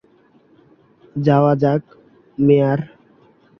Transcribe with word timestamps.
যাওয়া 1.15 1.53
যাক, 1.55 1.81
মেয়ার। 2.37 2.79